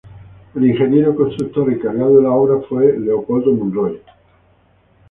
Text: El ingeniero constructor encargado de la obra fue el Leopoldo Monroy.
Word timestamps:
El 0.55 0.65
ingeniero 0.65 1.15
constructor 1.15 1.71
encargado 1.71 2.17
de 2.17 2.23
la 2.23 2.31
obra 2.31 2.65
fue 2.67 2.89
el 2.89 3.05
Leopoldo 3.05 3.51
Monroy. 3.51 4.01